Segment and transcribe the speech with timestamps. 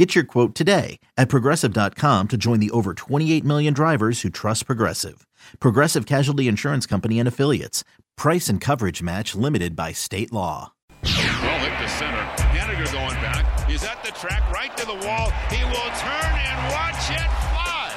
[0.00, 4.64] Get your quote today at progressive.com to join the over 28 million drivers who trust
[4.64, 5.26] Progressive.
[5.60, 7.84] Progressive Casualty Insurance Company and Affiliates.
[8.16, 10.72] Price and coverage match limited by state law.
[11.04, 12.16] Well hit to center.
[12.48, 13.44] Haniger going back.
[13.68, 15.32] He's at the track, right to the wall.
[15.52, 17.92] He will turn and watch it fly.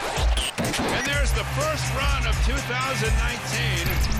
[1.00, 3.08] And there's the first run of 2019.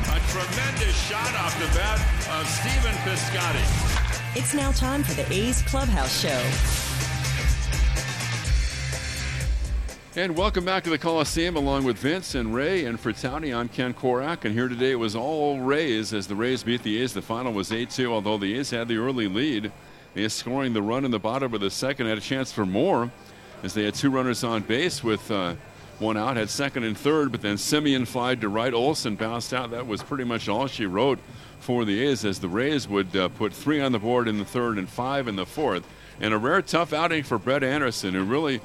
[0.08, 2.00] A tremendous shot off the bat
[2.32, 4.38] of Stephen Piscotty.
[4.40, 6.93] It's now time for the A's Clubhouse Show.
[10.16, 13.52] And welcome back to the Coliseum along with Vince and Ray and Fertowny.
[13.52, 17.02] I'm Ken Korach, and here today it was all Rays as the Rays beat the
[17.02, 17.14] A's.
[17.14, 19.72] The final was 8 2, although the A's had the early lead.
[20.14, 22.64] The A's scoring the run in the bottom of the second had a chance for
[22.64, 23.12] more
[23.64, 25.56] as they had two runners on base with uh,
[25.98, 28.72] one out, had second and third, but then Semien flied to right.
[28.72, 29.72] Olson bounced out.
[29.72, 31.18] That was pretty much all she wrote
[31.60, 34.46] for the A's as the Rays would uh, put three on the board in the
[34.46, 35.84] third and five in the fourth.
[36.22, 38.62] And a rare tough outing for Brett Anderson, who really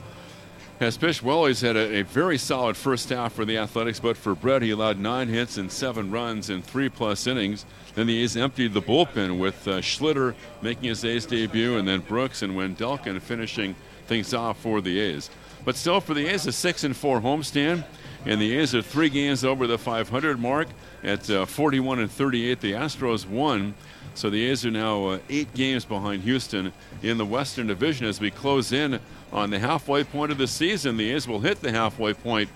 [0.81, 1.47] has pitched well.
[1.47, 4.71] He's had a, a, very solid first half for the Athletics, but for Brett, he
[4.71, 7.65] allowed nine hits and seven runs in three plus innings.
[7.95, 12.01] Then the A's emptied the bullpen with uh, Schlitter making his A's debut, and then
[12.01, 13.75] Brooks and Wendelken finishing
[14.06, 15.31] things off for the A's.
[15.65, 17.84] But still, for the A's, a six and four homestand,
[18.25, 20.69] and the A's are three games over the 500 mark
[21.03, 22.61] at uh, 41 and 38.
[22.61, 23.75] The Astros won.
[24.15, 28.21] So the A's are now uh, eight games behind Houston in the Western Division as
[28.21, 28.99] we close in
[29.33, 30.97] on the halfway point of the season.
[30.97, 32.48] The A's will hit the halfway point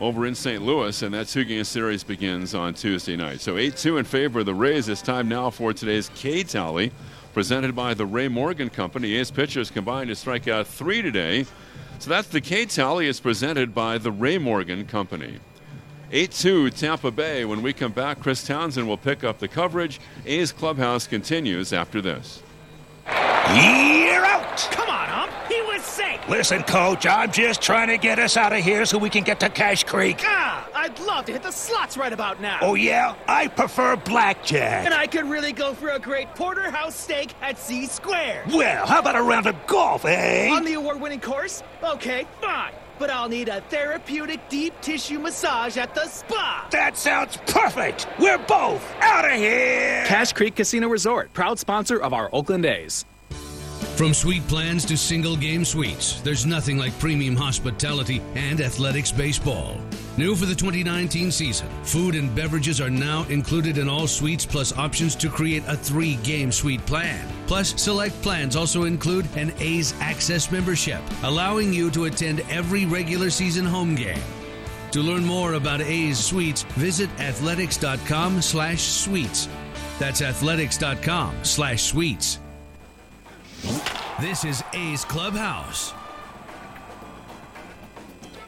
[0.00, 0.62] over in St.
[0.62, 3.40] Louis, and that two game series begins on Tuesday night.
[3.40, 4.88] So 8 2 in favor of the Rays.
[4.88, 6.92] It's time now for today's K tally,
[7.32, 9.14] presented by the Ray Morgan Company.
[9.14, 11.46] A's pitchers combined to strike out three today.
[11.98, 13.08] So that's the K tally.
[13.08, 15.38] It's presented by the Ray Morgan Company.
[16.12, 17.44] 8 2 Tampa Bay.
[17.44, 20.00] When we come back, Chris Townsend will pick up the coverage.
[20.26, 22.42] A's Clubhouse continues after this.
[23.50, 24.68] You're out!
[24.70, 25.32] Come on, Ump.
[25.48, 26.20] He was safe.
[26.28, 29.40] Listen, Coach, I'm just trying to get us out of here so we can get
[29.40, 30.20] to Cache Creek.
[30.24, 32.58] Ah, I'd love to hit the slots right about now.
[32.62, 33.14] Oh, yeah?
[33.28, 34.86] I prefer blackjack.
[34.86, 38.44] And I could really go for a great porterhouse steak at C Square.
[38.48, 40.50] Well, how about a round of golf, eh?
[40.50, 41.62] On the award winning course?
[41.82, 42.72] Okay, fine.
[42.98, 46.66] But I'll need a therapeutic deep tissue massage at the spa.
[46.70, 48.06] That sounds perfect.
[48.18, 50.04] We're both out of here.
[50.06, 53.04] Cache Creek Casino Resort, proud sponsor of our Oakland A's.
[53.96, 59.80] From suite plans to single game suites, there's nothing like premium hospitality and athletics baseball.
[60.16, 64.76] New for the 2019 season, food and beverages are now included in all suites, plus
[64.76, 67.26] options to create a three game suite plan.
[67.46, 73.30] Plus, select plans also include an A's Access membership, allowing you to attend every regular
[73.30, 74.22] season home game.
[74.92, 79.48] To learn more about A's Suites, visit athletics.com slash suites.
[79.98, 82.38] That's athletics.com slash suites.
[84.20, 85.94] This is A's Clubhouse.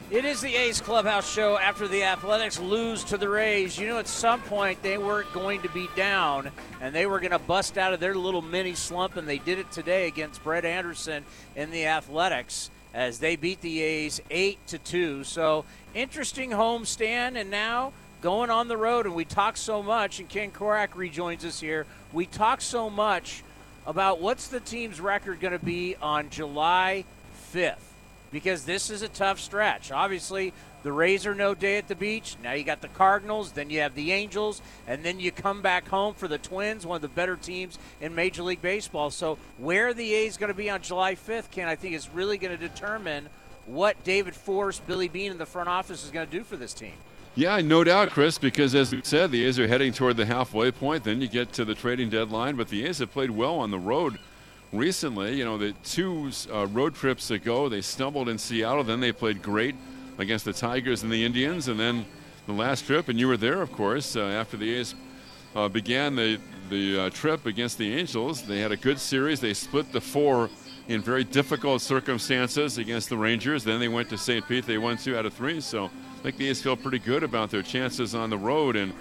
[0.09, 3.77] It is the A's Clubhouse show after the Athletics lose to the Rays.
[3.77, 6.51] You know, at some point they weren't going to be down
[6.81, 9.59] and they were going to bust out of their little mini slump, and they did
[9.59, 11.25] it today against Brett Anderson
[11.55, 15.23] in the Athletics as they beat the A's 8 to 2.
[15.23, 17.91] So, interesting homestand, and now
[18.21, 19.05] going on the road.
[19.05, 21.85] And we talk so much, and Ken Korach rejoins us here.
[22.13, 23.43] We talk so much
[23.87, 27.05] about what's the team's record going to be on July
[27.53, 27.77] 5th
[28.31, 29.91] because this is a tough stretch.
[29.93, 30.53] Obviously,
[30.83, 32.35] the Rays are no day at the beach.
[32.43, 35.87] Now you got the Cardinals, then you have the Angels, and then you come back
[35.87, 39.09] home for the Twins, one of the better teams in Major League Baseball.
[39.09, 42.37] So, where the A's going to be on July 5th, Ken, I think is really
[42.37, 43.29] going to determine
[43.65, 46.73] what David Forst, Billy Beane, and the front office is going to do for this
[46.73, 46.93] team.
[47.37, 50.71] Yeah, no doubt, Chris, because as we said, the A's are heading toward the halfway
[50.71, 51.03] point.
[51.03, 53.77] Then you get to the trading deadline, but the A's have played well on the
[53.77, 54.17] road
[54.73, 55.35] recently.
[55.35, 58.83] You know, the two uh, road trips ago, they stumbled in Seattle.
[58.83, 59.75] Then they played great
[60.17, 61.67] against the Tigers and the Indians.
[61.67, 62.07] And then
[62.47, 64.95] the last trip, and you were there, of course, uh, after the A's
[65.55, 66.39] uh, began the,
[66.71, 68.41] the uh, trip against the Angels.
[68.41, 69.39] They had a good series.
[69.39, 70.49] They split the four
[70.87, 73.63] in very difficult circumstances against the Rangers.
[73.63, 74.47] Then they went to St.
[74.47, 74.65] Pete.
[74.65, 75.61] They won two out of three.
[75.61, 75.91] So
[76.27, 78.75] think the A's feel pretty good about their chances on the road.
[78.75, 78.91] And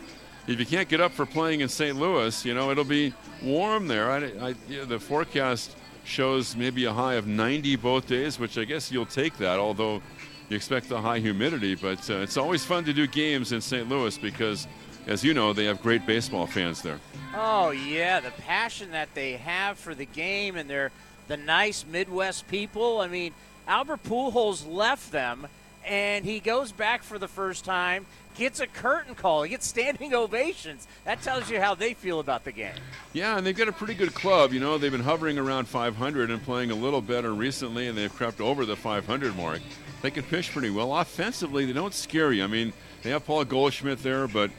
[0.47, 1.97] if you can't get up for playing in St.
[1.99, 3.13] Louis, you know, it'll be
[3.43, 4.13] warm there.
[4.13, 8.63] I, I, know, the forecast shows maybe a high of 90 both days, which I
[8.63, 10.01] guess you'll take that, although
[10.49, 11.75] you expect the high humidity.
[11.75, 13.89] But uh, it's always fun to do games in St.
[13.89, 14.69] Louis because
[15.09, 17.01] as you know, they have great baseball fans there.
[17.35, 20.93] Oh yeah, the passion that they have for the game, and they're
[21.27, 23.01] the nice Midwest people.
[23.01, 23.35] I mean,
[23.67, 25.49] Albert Pujols left them,
[25.87, 30.15] and he goes back for the first time, gets a curtain call, he gets standing
[30.15, 30.87] ovations.
[31.05, 32.75] That tells you how they feel about the game.
[33.13, 34.53] Yeah, and they've got a pretty good club.
[34.53, 38.15] You know, they've been hovering around 500 and playing a little better recently, and they've
[38.15, 39.61] crept over the 500 mark.
[40.03, 40.97] They can pitch pretty well.
[40.97, 42.45] Offensively, they don't scare you.
[42.45, 42.73] I mean,
[43.03, 44.51] they have Paul Goldschmidt there, but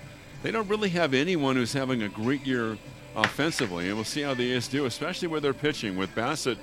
[0.43, 2.77] they don't really have anyone who's having a great year
[3.15, 3.87] offensively.
[3.87, 5.97] And we'll see how the A's do, especially where they're pitching.
[5.97, 6.57] With Bassitt,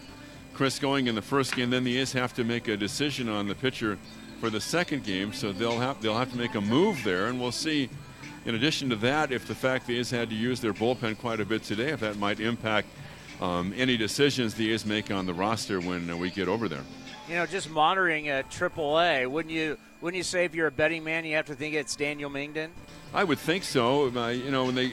[0.54, 3.48] Chris going in the first game, then the A's have to make a decision on
[3.48, 3.98] the pitcher
[4.44, 7.40] for the second game, so they'll have they'll have to make a move there, and
[7.40, 7.88] we'll see.
[8.44, 11.40] In addition to that, if the fact the A's had to use their bullpen quite
[11.40, 12.88] a bit today, if that might impact
[13.40, 16.82] um, any decisions the A's make on the roster when uh, we get over there.
[17.26, 19.78] You know, just monitoring a AAA, wouldn't you?
[20.02, 22.68] Wouldn't you say if you're a betting man, you have to think it's Daniel Mengden?
[23.14, 24.14] I would think so.
[24.14, 24.92] Uh, you know, when they,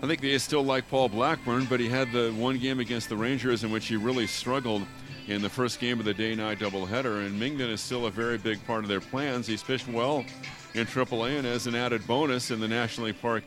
[0.00, 3.16] I think they still like Paul Blackburn, but he had the one game against the
[3.16, 4.82] Rangers in which he really struggled
[5.26, 7.26] in the first game of the day-night doubleheader.
[7.26, 9.46] And Mengden is still a very big part of their plans.
[9.46, 10.24] He's pitched well
[10.74, 13.44] in AAA, and as an added bonus in the National League Park,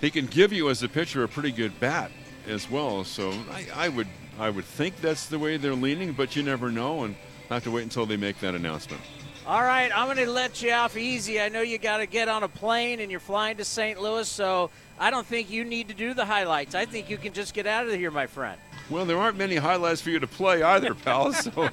[0.00, 2.10] he can give you as a pitcher a pretty good bat
[2.46, 3.04] as well.
[3.04, 4.08] So I, I would,
[4.38, 7.16] I would think that's the way they're leaning, but you never know, and
[7.50, 9.02] I have to wait until they make that announcement.
[9.46, 11.40] All right, I'm going to let you off easy.
[11.40, 13.98] I know you got to get on a plane and you're flying to St.
[13.98, 14.68] Louis, so
[15.00, 16.74] I don't think you need to do the highlights.
[16.74, 18.60] I think you can just get out of here, my friend.
[18.90, 21.32] Well, there aren't many highlights for you to play either, pal.
[21.34, 21.68] so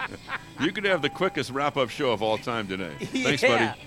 [0.60, 2.92] you could have the quickest wrap-up show of all time today.
[3.00, 3.74] Thanks, yeah.
[3.74, 3.80] buddy.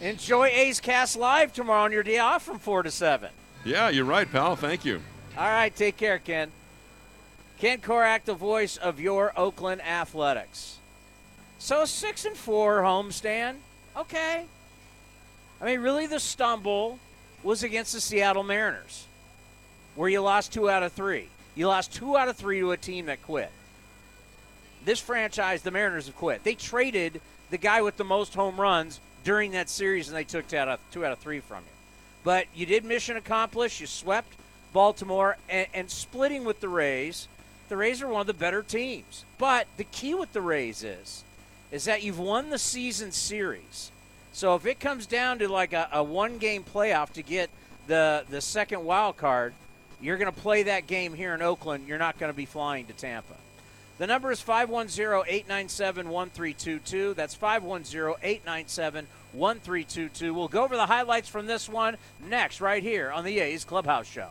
[0.00, 3.30] Enjoy A's Cast Live tomorrow on your day off from 4 to 7.
[3.64, 4.56] Yeah, you're right, pal.
[4.56, 5.00] Thank you.
[5.38, 6.50] All right, take care, Ken.
[7.58, 10.78] Ken Korach, the voice of your Oakland Athletics.
[11.58, 13.56] So six and four homestand,
[13.96, 14.44] okay.
[15.60, 16.98] I mean, really, the stumble
[17.44, 19.06] was against the Seattle Mariners,
[19.94, 21.28] where you lost two out of three.
[21.54, 23.50] You lost two out of three to a team that quit.
[24.84, 26.42] This franchise, the Mariners, have quit.
[26.42, 27.20] They traded
[27.50, 30.68] the guy with the most home runs during that series, and they took two out
[30.68, 31.70] of, two out of three from you.
[32.24, 33.80] But you did mission accomplished.
[33.80, 34.34] You swept
[34.74, 37.28] Baltimore, and, and splitting with the Rays.
[37.70, 39.24] The Rays are one of the better teams.
[39.38, 41.24] But the key with the Rays is,
[41.70, 43.90] is that you've won the season series.
[44.34, 47.48] So if it comes down to like a, a one-game playoff to get
[47.86, 49.54] the the second wild card,
[50.00, 51.86] you're going to play that game here in Oakland.
[51.86, 53.36] You're not going to be flying to Tampa.
[53.98, 57.14] The number is 510-897-1322.
[57.14, 60.34] That's 510-897-1322.
[60.34, 61.96] We'll go over the highlights from this one
[62.28, 64.30] next right here on the A's Clubhouse Show.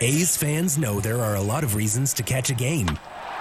[0.00, 2.88] A's fans know there are a lot of reasons to catch a game,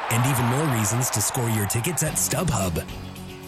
[0.09, 2.83] and even more reasons to score your tickets at StubHub.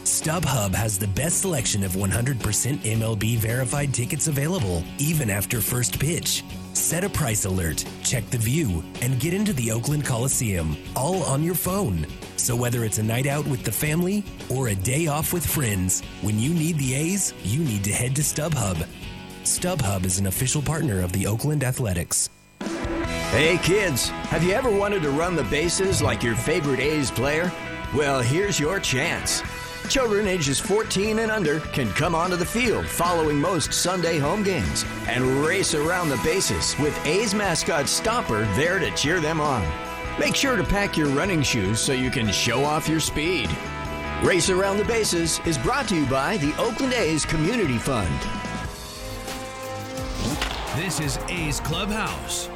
[0.03, 6.43] StubHub has the best selection of 100% MLB verified tickets available, even after first pitch.
[6.73, 11.41] Set a price alert, check the view, and get into the Oakland Coliseum, all on
[11.41, 12.05] your phone.
[12.37, 16.03] So whether it's a night out with the family or a day off with friends,
[16.21, 18.87] when you need the A's, you need to head to StubHub.
[19.45, 22.29] StubHub is an official partner of the Oakland Athletics.
[23.31, 27.51] Hey kids, have you ever wanted to run the bases like your favorite A's player?
[27.93, 29.43] Well, here's your chance.
[29.87, 34.83] Children ages 14 and under can come onto the field following most Sunday home games
[35.07, 39.63] and race around the bases with A's mascot Stomper there to cheer them on.
[40.19, 43.47] Make sure to pack your running shoes so you can show off your speed.
[44.23, 48.09] Race Around the Bases is brought to you by the Oakland A's Community Fund.
[50.75, 52.49] This is A's Clubhouse.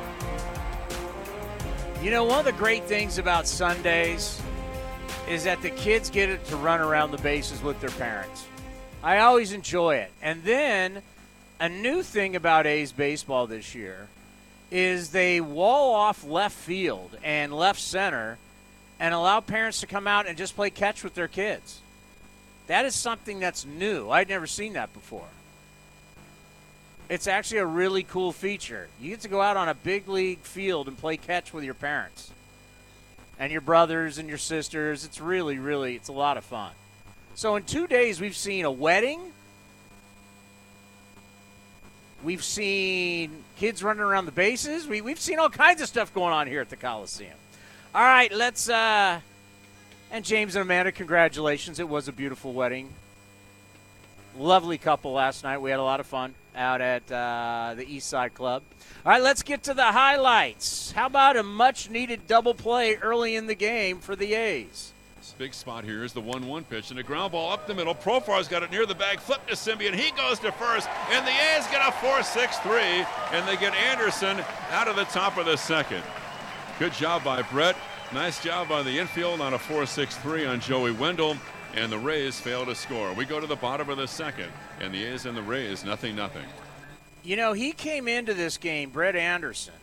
[2.03, 4.41] You know, one of the great things about Sundays
[5.29, 8.45] is that the kids get it to run around the bases with their parents.
[9.01, 10.11] I always enjoy it.
[10.21, 11.01] And then
[11.61, 14.09] a new thing about A's baseball this year
[14.69, 18.37] is they wall off left field and left center
[18.99, 21.79] and allow parents to come out and just play catch with their kids.
[22.67, 24.09] That is something that's new.
[24.09, 25.29] I'd never seen that before.
[27.09, 28.87] It's actually a really cool feature.
[28.99, 31.73] You get to go out on a big league field and play catch with your
[31.73, 32.31] parents
[33.39, 35.03] and your brothers and your sisters.
[35.03, 36.71] It's really, really, it's a lot of fun.
[37.35, 39.19] So in two days, we've seen a wedding.
[42.23, 44.87] We've seen kids running around the bases.
[44.87, 47.35] We, we've seen all kinds of stuff going on here at the Coliseum.
[47.93, 48.69] All right, let's.
[48.69, 49.19] Uh,
[50.09, 51.79] and James and Amanda, congratulations.
[51.79, 52.89] It was a beautiful wedding.
[54.37, 55.57] Lovely couple last night.
[55.57, 58.63] We had a lot of fun out at uh, the East Side Club.
[59.05, 60.91] All right, let's get to the highlights.
[60.91, 64.93] How about a much needed double play early in the game for the A's?
[65.37, 67.95] Big spot here is the 1 1 pitch and a ground ball up the middle.
[67.95, 69.93] Profar's got it near the bag, flip to Semien.
[69.93, 72.79] He goes to first, and the A's get a 4 6 3,
[73.31, 76.03] and they get Anderson out of the top of the second.
[76.77, 77.75] Good job by Brett.
[78.13, 81.35] Nice job on the infield on a 4 6 3 on Joey Wendle,
[81.73, 83.13] and the Rays fail to score.
[83.13, 86.15] We go to the bottom of the second, and the A's and the Rays, nothing,
[86.15, 86.45] nothing.
[87.23, 89.73] You know, he came into this game, Brett Anderson.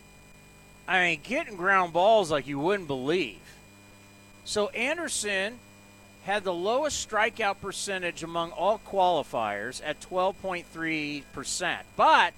[0.87, 3.39] I mean, getting ground balls like you wouldn't believe.
[4.45, 5.59] So Anderson
[6.23, 12.33] had the lowest strikeout percentage among all qualifiers at 12.3%, but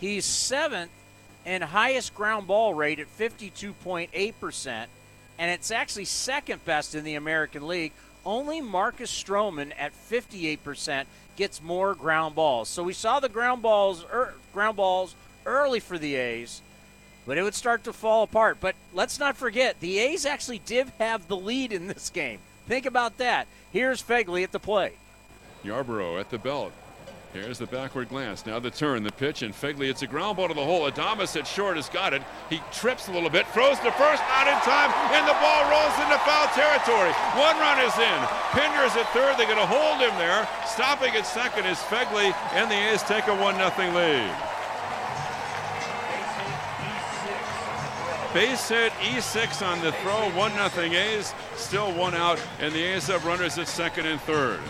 [0.00, 0.90] he's seventh
[1.46, 4.86] and highest ground ball rate at 52.8%,
[5.38, 7.92] and it's actually second best in the American League.
[8.24, 11.04] Only Marcus Stroman at 58%
[11.36, 12.68] gets more ground balls.
[12.68, 15.14] So we saw the ground balls er, ground balls
[15.44, 16.60] early for the A's
[17.26, 18.58] but it would start to fall apart.
[18.60, 22.38] But let's not forget, the A's actually did have the lead in this game.
[22.68, 23.48] Think about that.
[23.72, 24.96] Here's Phegley at the plate.
[25.64, 26.72] Yarbrough at the belt.
[27.32, 28.46] Here's the backward glance.
[28.46, 29.90] Now the turn, the pitch, and Phegley.
[29.90, 30.90] It's a ground ball to the hole.
[30.90, 32.22] Adames at short has got it.
[32.48, 35.92] He trips a little bit, throws to first, not in time, and the ball rolls
[36.00, 37.12] into foul territory.
[37.36, 38.20] One run is in.
[38.52, 39.36] Pinder's at third.
[39.36, 40.48] They're going to hold him there.
[40.66, 44.34] Stopping at second is Phegley, and the A's take a 1 0 lead.
[48.32, 53.06] Base hit, E6 on the throw, 1 0 A's, still one out, and the A's
[53.06, 54.60] have runners at second and third.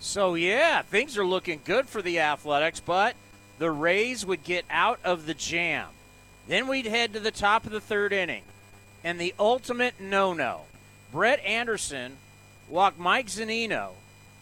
[0.00, 3.14] So, yeah, things are looking good for the Athletics, but
[3.58, 5.88] the Rays would get out of the jam.
[6.48, 8.42] Then we'd head to the top of the third inning.
[9.04, 10.62] And the ultimate no no.
[11.12, 12.16] Brett Anderson
[12.68, 13.90] walked Mike Zunino,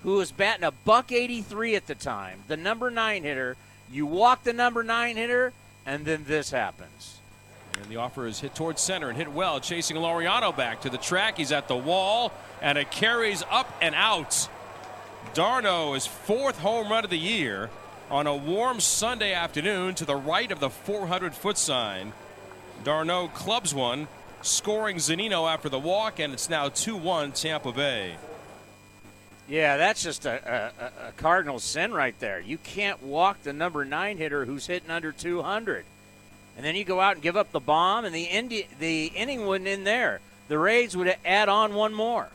[0.04, 3.56] who was batting a buck 83 at the time, the number nine hitter.
[3.90, 5.52] You walk the number nine hitter,
[5.84, 7.18] and then this happens.
[7.80, 10.98] And the offer is hit towards center and hit well, chasing Laureano back to the
[10.98, 11.36] track.
[11.36, 14.48] He's at the wall, and it carries up and out.
[15.34, 17.70] d'Arnaud is fourth home run of the year
[18.10, 22.12] on a warm Sunday afternoon to the right of the 400 foot sign.
[22.84, 24.08] d'Arnaud clubs one,
[24.42, 28.16] scoring Zunino after the walk, and it's now 2 1 Tampa Bay.
[29.48, 32.40] Yeah, that's just a, a, a cardinal sin right there.
[32.40, 35.84] You can't walk the number nine hitter who's hitting under 200
[36.58, 39.46] and then you go out and give up the bomb, and the Indi- the inning
[39.46, 40.20] wouldn't end there.
[40.48, 42.28] The Rays would add on one more.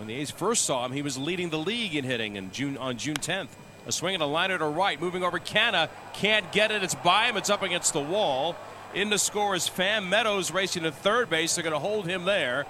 [0.00, 2.78] When the A's first saw him, he was leading the league in hitting in June
[2.78, 3.48] on June 10th.
[3.86, 6.82] A swing and a liner to right, moving over Canha, can't get it.
[6.82, 7.36] It's by him.
[7.36, 8.56] It's up against the wall.
[8.94, 11.54] In to score is Pham Meadows racing to third base.
[11.54, 12.64] They're going to hold him there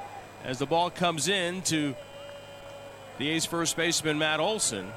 [0.45, 1.95] as the ball comes in to
[3.19, 4.91] the A's first baseman Matt Olson.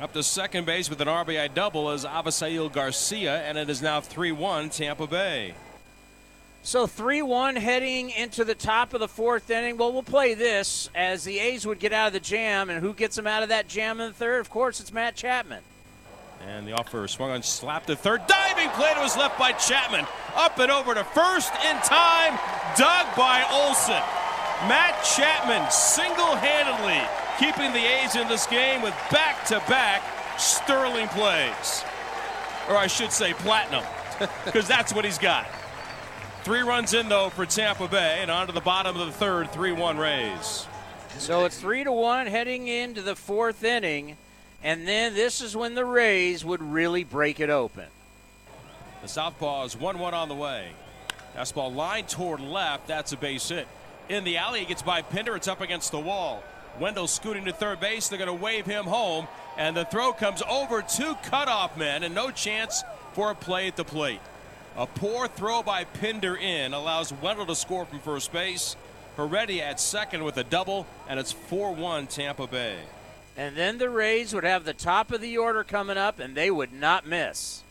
[0.00, 4.00] Up to second base with an RBI double is Avisail Garcia, and it is now
[4.00, 5.52] 3 1 Tampa Bay.
[6.64, 9.76] So 3 1 heading into the top of the fourth inning.
[9.76, 12.94] Well, we'll play this as the A's would get out of the jam, and who
[12.94, 14.40] gets them out of that jam in the third?
[14.40, 15.62] Of course, it's Matt Chapman.
[16.46, 18.26] And the offer swung on, slapped to third.
[18.28, 20.06] Diving play to his left by Chapman.
[20.36, 22.38] Up and over to first in time.
[22.76, 24.02] Dug by Olson.
[24.68, 27.02] Matt Chapman single handedly
[27.40, 30.02] keeping the A's in this game with back to back
[30.38, 31.84] sterling plays.
[32.68, 33.84] Or I should say, platinum,
[34.44, 35.46] because that's what he's got.
[36.44, 39.52] Three runs in, though, for Tampa Bay, and on to the bottom of the third,
[39.52, 40.66] 3 1 Rays.
[41.18, 44.16] So it's 3 to 1 heading into the fourth inning,
[44.60, 47.86] and then this is when the Rays would really break it open.
[49.02, 50.70] The Southpaw is 1 1 on the way.
[51.36, 52.88] Fastball line toward left.
[52.88, 53.68] That's a base hit.
[54.08, 55.36] In the alley, it gets by Pinder.
[55.36, 56.42] It's up against the wall.
[56.80, 58.08] Wendle scooting to third base.
[58.08, 59.28] They're going to wave him home.
[59.56, 62.82] And the throw comes over two cutoff men and no chance
[63.12, 64.20] for a play at the plate.
[64.76, 68.74] A poor throw by Pinder in allows Wendle to score from first base.
[69.16, 72.78] Heredia at second with a double, and it's 4 1 Tampa Bay.
[73.36, 76.50] And then the Rays would have the top of the order coming up, and they
[76.50, 77.62] would not miss.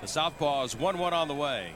[0.00, 1.72] The southpaw is 1 1 on the way.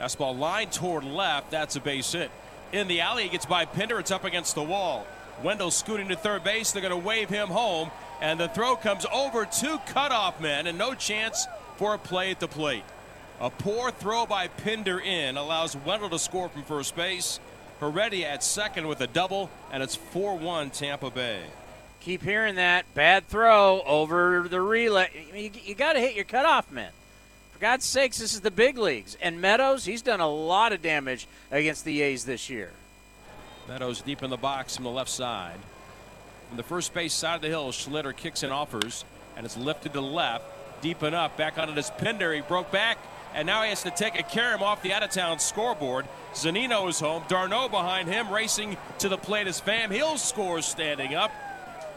[0.00, 1.52] Fastball line toward left.
[1.52, 2.32] That's a base hit.
[2.72, 4.00] In the alley, he gets by Pinder.
[4.00, 5.06] It's up against the wall.
[5.44, 6.72] Wendle scooting to third base.
[6.72, 7.92] They're going to wave him home.
[8.20, 11.46] And the throw comes over two cutoff men, and no chance
[11.76, 12.82] for a play at the plate.
[13.40, 17.40] A poor throw by Pinder in allows Wendle to score from first base.
[17.80, 21.42] Heredia at second with a double, and it's 4 1 Tampa Bay.
[22.00, 22.84] Keep hearing that.
[22.94, 25.08] Bad throw over the relay.
[25.34, 26.92] You, you got to hit your cutoff man.
[27.52, 29.16] For God's sakes, this is the big leagues.
[29.20, 32.70] And Meadows, he's done a lot of damage against the A's this year.
[33.68, 35.58] Meadows deep in the box from the left side.
[36.48, 39.04] From the first base side of the hill, Schlitter kicks and offers,
[39.36, 40.44] and it's lifted to left,
[40.82, 41.36] deep enough.
[41.36, 42.34] Back onto this Pinder.
[42.34, 42.98] He broke back,
[43.34, 46.06] and now he has to take a carom off the out of town scoreboard.
[46.32, 47.24] Zunino is home.
[47.28, 51.32] d'Arnaud behind him, racing to the plate as Van Hill scores standing up.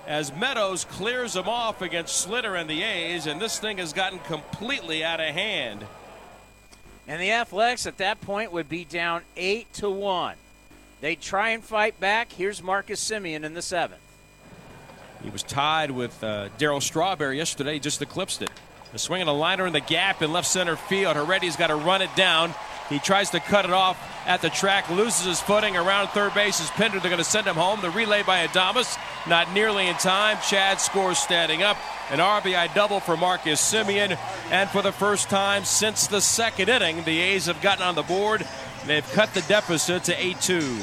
[0.07, 4.19] As Meadows clears him off against Schlitter and the A's, and this thing has gotten
[4.19, 5.85] completely out of hand.
[7.07, 10.35] And the Athletics at that point would be down eight to one.
[11.01, 12.31] They try and fight back.
[12.31, 14.01] Here's Marcus Semien in the seventh.
[15.23, 18.51] He was tied with uh, Darryl Strawberry yesterday, just eclipsed it.
[18.97, 21.15] A swing and a liner in the gap in left center field.
[21.15, 22.55] Heredia's got to run it down.
[22.89, 26.59] He tries to cut it off at the track, loses his footing around third base.
[26.59, 26.99] Is Pinder.
[26.99, 27.79] They're going to send him home.
[27.79, 30.39] The relay by Adames, not nearly in time.
[30.41, 31.77] Chad scores standing up.
[32.09, 34.17] An RBI double for Marcus Semien.
[34.49, 38.01] And for the first time since the second inning, the A's have gotten on the
[38.01, 38.47] board.
[38.87, 40.79] They've cut the deficit to 8 2.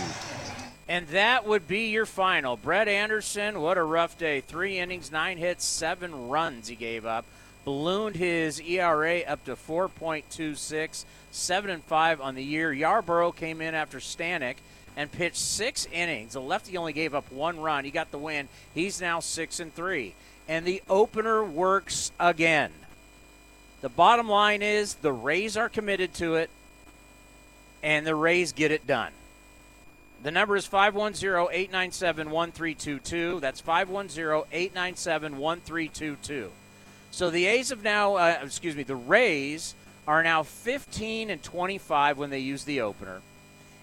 [0.87, 2.56] And that would be your final.
[2.56, 4.40] Brett Anderson, what a rough day.
[4.40, 7.25] Three innings, nine hits, seven runs he gave up.
[7.64, 12.73] Ballooned his ERA up to 4.26, 7 and 5 on the year.
[12.73, 14.56] Yarbrough came in after Stanek
[14.97, 16.35] and pitched six innings.
[16.35, 17.85] The lefty only gave up one run.
[17.85, 18.49] He got the win.
[18.75, 20.14] He's now 6 and 3.
[20.47, 22.71] And the opener works again.
[23.80, 26.48] The bottom line is the Rays are committed to it,
[27.83, 29.12] and the Rays get it done.
[30.22, 33.40] The number is 510 897 1322.
[33.40, 36.50] That's 510 897 1322.
[37.14, 39.74] So the A's have now, uh, excuse me, the Rays
[40.07, 43.20] are now 15 and 25 when they use the opener.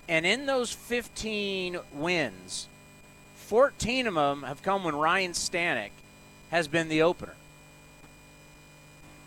[0.07, 2.67] And in those 15 wins,
[3.35, 5.91] 14 of them have come when Ryan Stanek
[6.49, 7.35] has been the opener.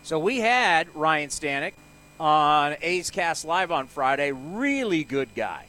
[0.03, 1.73] So we had Ryan Stanek
[2.19, 4.31] on A's Cast Live on Friday.
[4.31, 5.65] Really good guy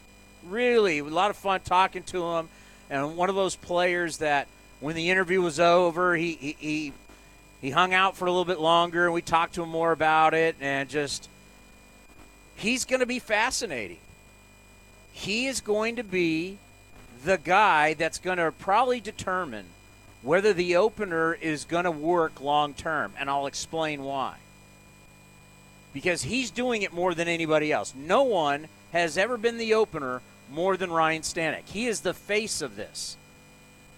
[0.49, 2.49] really a lot of fun talking to him,
[2.91, 4.47] and one of those players that
[4.81, 6.93] when the interview was over, he he he,
[7.61, 10.35] he hung out for a little bit longer, and we talked to him more about
[10.35, 11.29] it, and just
[12.57, 13.99] he's going to be fascinating.
[15.13, 16.59] He is going to be
[17.25, 19.67] the guy that's going to probably determine
[20.23, 24.37] whether the opener is going to work long term, and I'll explain why.
[25.95, 27.95] Because he's doing it more than anybody else.
[27.97, 31.65] No one has ever been the opener more than Ryan Stanek.
[31.67, 33.17] He is the face of this.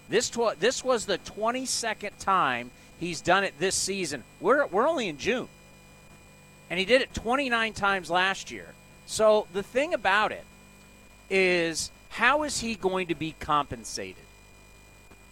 [0.08, 4.24] This tw- this was the 22nd time he's done it this season.
[4.40, 5.48] We're we're only in June.
[6.70, 8.66] And he did it 29 times last year.
[9.06, 10.44] So the thing about it
[11.30, 14.22] is how is he going to be compensated?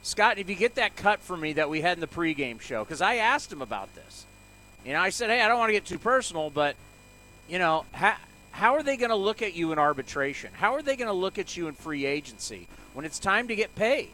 [0.03, 2.85] Scott, if you get that cut for me that we had in the pregame show,
[2.85, 4.25] because I asked him about this.
[4.85, 6.77] You know, I said, hey, I don't want to get too personal, but,
[7.49, 8.21] you know, ha-
[8.53, 10.51] how are they going to look at you in arbitration?
[10.55, 13.57] How are they going to look at you in free agency when it's time to
[13.57, 14.09] get paid?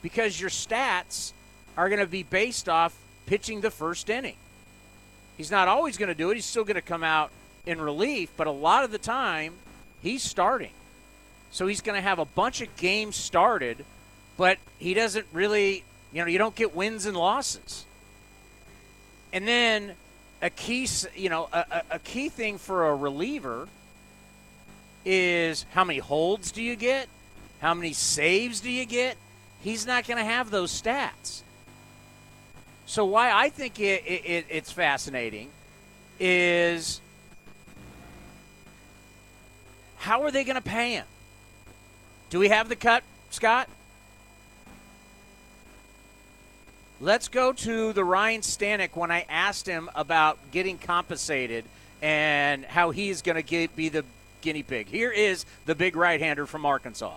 [0.00, 1.33] Because your stats
[1.76, 4.36] are going to be based off pitching the first inning.
[5.36, 6.34] He's not always going to do it.
[6.34, 7.30] He's still going to come out
[7.66, 9.54] in relief, but a lot of the time
[10.02, 10.70] he's starting.
[11.50, 13.84] So he's going to have a bunch of games started,
[14.36, 17.84] but he doesn't really, you know, you don't get wins and losses.
[19.32, 19.94] And then
[20.42, 23.68] a key, you know, a, a key thing for a reliever
[25.04, 27.08] is how many holds do you get?
[27.60, 29.16] How many saves do you get?
[29.62, 31.42] He's not going to have those stats.
[32.86, 35.50] So why I think it, it, it's fascinating
[36.20, 37.00] is
[39.98, 41.06] how are they going to pay him?
[42.30, 43.68] Do we have the cut, Scott?
[47.00, 51.64] Let's go to the Ryan Stanek when I asked him about getting compensated
[52.00, 54.04] and how he's going to be the
[54.40, 54.88] guinea pig.
[54.88, 57.16] Here is the big right-hander from Arkansas.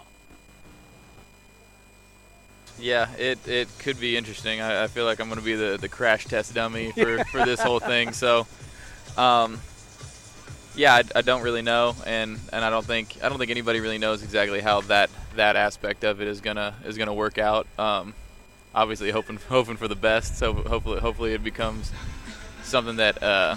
[2.80, 4.62] Yeah, it, it could be interesting.
[4.62, 7.44] I, I feel like I'm going to be the, the crash test dummy for, for
[7.44, 8.14] this whole thing.
[8.14, 8.46] So,
[9.18, 9.60] um,
[10.76, 13.80] yeah, I, I, don't really know, and, and I don't think I don't think anybody
[13.80, 17.66] really knows exactly how that, that aspect of it is gonna is gonna work out.
[17.80, 18.14] Um,
[18.78, 20.38] obviously hoping hoping for the best.
[20.38, 21.92] So hopefully hopefully it becomes
[22.64, 23.56] something that uh,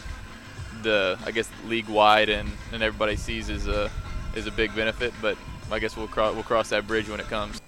[0.83, 3.91] the I guess league wide and, and everybody sees as a
[4.35, 5.13] is a big benefit.
[5.21, 5.37] But
[5.71, 7.60] I guess we'll cross we'll cross that bridge when it comes.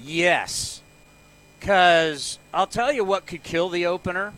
[0.00, 0.80] Yes.
[1.58, 4.32] Because I'll tell you what could kill the opener.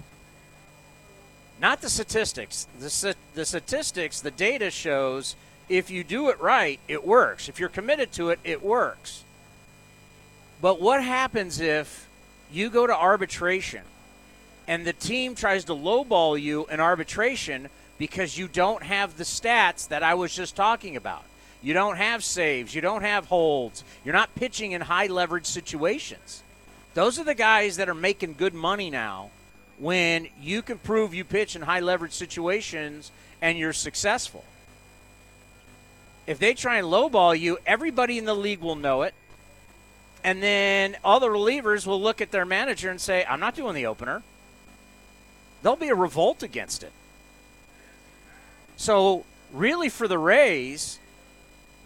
[1.61, 2.67] Not the statistics.
[2.79, 5.35] The, the statistics, the data shows
[5.69, 7.49] if you do it right, it works.
[7.49, 9.25] If you're committed to it, it works.
[10.61, 12.09] But what happens if
[12.53, 13.83] you go to arbitration
[14.69, 19.89] and the team tries to lowball you in arbitration because you don't have the stats
[19.89, 21.25] that I was just talking about?
[21.67, 26.45] You don't have saves, you don't have holds, you're not pitching in high leverage situations.
[26.95, 29.31] Those are the guys that are making good money now
[29.77, 33.11] when you can prove you pitch in high leverage situations
[33.43, 34.45] and you're successful.
[36.29, 39.15] If they try and lowball you, everybody in the league will know it.
[40.23, 43.75] And then all the relievers will look at their manager and say, I'm not doing
[43.75, 44.23] the opener.
[45.65, 46.93] There'll be a revolt against it.
[48.77, 51.01] So, really, for the Rays,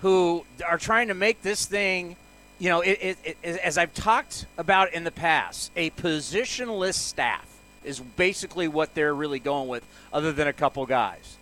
[0.01, 2.17] who are trying to make this thing,
[2.59, 7.47] you know, it, it, it, as I've talked about in the past, a positionless staff
[7.85, 11.37] is basically what they're really going with, other than a couple guys.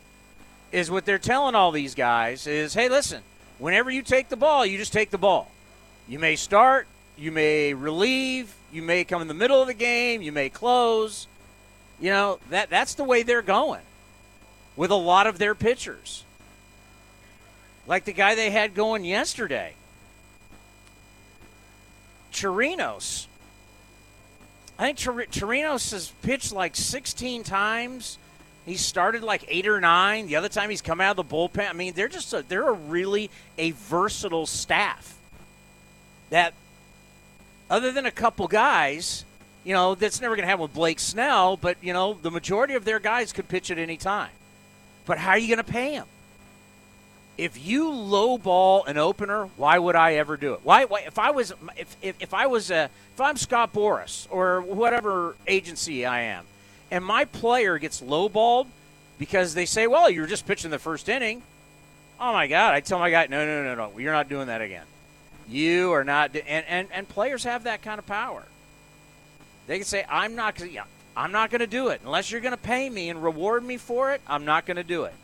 [0.71, 3.23] Is what they're telling all these guys is, hey, listen,
[3.59, 5.51] whenever you take the ball, you just take the ball.
[6.07, 10.23] You may start, you may relieve, you may come in the middle of the game,
[10.23, 11.27] you may close.
[12.01, 13.83] You know, that that's the way they're going
[14.77, 16.25] with a lot of their pitchers.
[17.88, 19.72] Like the guy they had going yesterday.
[22.33, 23.27] Chirinos.
[24.79, 28.18] I think Chirinos has pitched like 16 times.
[28.66, 30.27] He started like eight or nine.
[30.27, 31.68] The other time he's come out of the bullpen.
[31.68, 35.16] I mean, they're just a, they're a really a versatile staff.
[36.29, 36.53] That,
[37.70, 39.24] other than a couple guys,
[39.64, 41.57] you know, that's never going to happen with Blake Snell.
[41.57, 44.31] But you know, the majority of their guys could pitch at any time.
[45.07, 46.07] But how are you going to pay them?
[47.38, 50.61] If you lowball an opener, why would I ever do it?
[50.64, 54.27] Why, why if I was if, if, if I was a if I'm Scott Boras
[54.29, 56.44] or whatever agency I am,
[56.90, 58.66] and my player gets lowballed
[59.18, 61.42] because they say, "Well, you're just pitching the first inning."
[62.20, 62.74] Oh my God!
[62.74, 64.85] I tell my guy, "No, no, no, no, you're not doing that again.
[65.48, 68.42] You are not." And and and players have that kind of power.
[69.68, 70.61] They can say, "I'm not.
[71.16, 73.77] I'm not going to do it unless you're going to pay me and reward me
[73.77, 74.20] for it.
[74.27, 75.14] I'm not going to do it."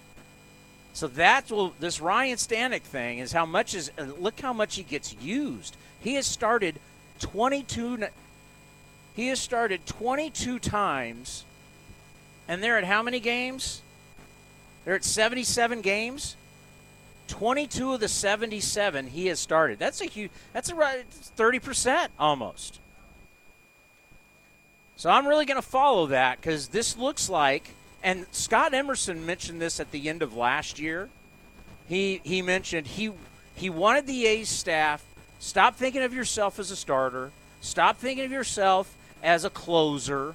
[0.95, 4.77] So that's what this Ryan Stanek thing is how much is uh, look how much
[4.77, 5.77] he gets used.
[6.01, 6.79] He has started
[7.19, 8.07] 22
[9.17, 11.45] he has started 22 times
[12.47, 13.83] and they're at how many games?
[14.85, 16.37] They're at 77 games.
[17.27, 19.81] 22 of the 77 he has started.
[19.81, 22.79] That's a huge that's a 30% almost.
[24.95, 29.61] So I'm really going to follow that cuz this looks like and Scott Emerson mentioned
[29.61, 31.09] this at the end of last year.
[31.89, 33.11] He he mentioned he
[33.57, 35.03] he wanted the A's staff
[35.41, 40.35] stop thinking of yourself as a starter, stop thinking of yourself as a closer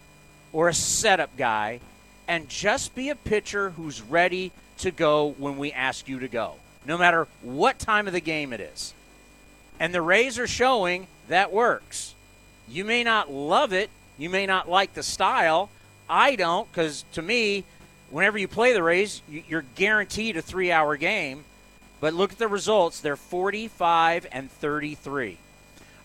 [0.52, 1.80] or a setup guy,
[2.28, 6.56] and just be a pitcher who's ready to go when we ask you to go,
[6.86, 8.94] no matter what time of the game it is.
[9.80, 12.16] And the Rays are showing that works.
[12.68, 15.70] You may not love it, you may not like the style,
[16.10, 17.64] I don't because to me,
[18.10, 21.44] whenever you play the Rays, you're guaranteed a three hour game.
[22.00, 23.02] But look at the results.
[23.02, 25.38] They're 45 and 33.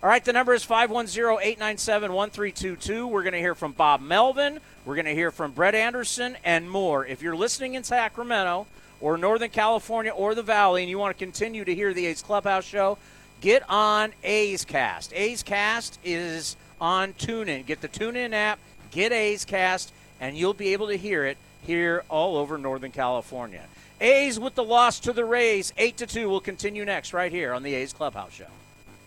[0.03, 3.07] All right, the number is 510 897 1322.
[3.07, 4.59] We're going to hear from Bob Melvin.
[4.85, 7.05] We're going to hear from Brett Anderson and more.
[7.05, 8.67] If you're listening in Sacramento
[9.01, 12.21] or Northern California or the Valley and you want to continue to hear the A's
[12.21, 12.97] Clubhouse show,
[13.41, 15.11] get on A's Cast.
[15.13, 17.65] A's Cast is on TuneIn.
[17.65, 18.59] Get the TuneIn app,
[18.95, 23.61] get A's Cast, and you'll be able to hear it here all over Northern California.
[23.99, 27.53] A's with the loss to the Rays, 8 to 2 will continue next right here
[27.53, 28.47] on the A's Clubhouse Show.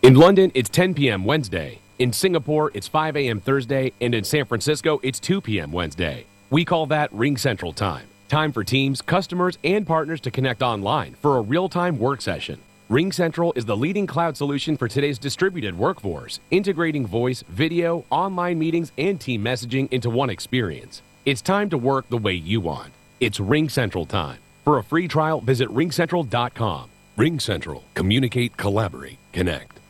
[0.03, 1.25] In London, it's 10 p.m.
[1.25, 1.79] Wednesday.
[1.99, 3.41] In Singapore, it's 5 a.m.
[3.41, 5.73] Thursday, and in San Francisco, it's 2 p.m.
[5.73, 6.27] Wednesday.
[6.51, 8.07] We call that RingCentral Time.
[8.29, 12.61] Time for teams, customers, and partners to connect online for a real-time work session.
[12.91, 18.93] RingCentral is the leading cloud solution for today's distributed workforce, integrating voice, video, online meetings,
[18.97, 21.03] and team messaging into one experience.
[21.27, 22.95] It's time to work the way you want.
[23.21, 24.39] It's RingCentral time.
[24.65, 26.89] For a free trial, visit ringcentral.com.
[27.19, 27.83] RingCentral.
[27.93, 29.81] Communicate, collaborate, connect.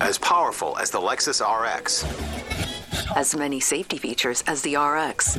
[0.00, 2.06] As powerful as the Lexus RX.
[3.14, 5.36] As many safety features as the RX.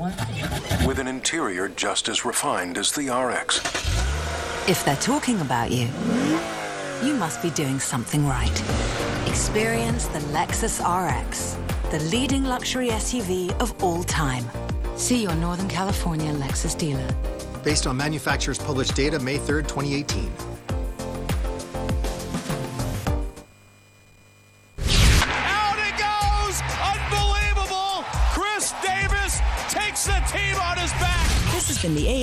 [0.85, 4.06] With an interior just as refined as the RX
[4.67, 5.87] if they're talking about you,
[7.01, 8.63] you must be doing something right.
[9.25, 11.55] Experience the Lexus RX,
[11.89, 14.43] the leading luxury SUV of all time.
[14.97, 17.07] See your Northern California Lexus dealer.
[17.63, 20.56] Based on manufacturer's published data May 3rd, 2018.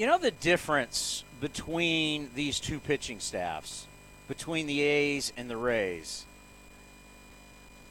[0.00, 3.86] You know the difference between these two pitching staffs,
[4.28, 6.24] between the A's and the Rays?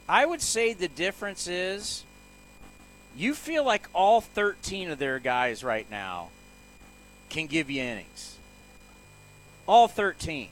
[0.07, 2.03] I would say the difference is
[3.15, 6.29] you feel like all 13 of their guys right now
[7.29, 8.37] can give you innings.
[9.67, 10.49] All 13.